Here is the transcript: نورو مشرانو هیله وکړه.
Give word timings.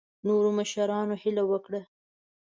نورو 0.25 0.49
مشرانو 0.59 1.15
هیله 1.23 1.43
وکړه. 1.51 1.81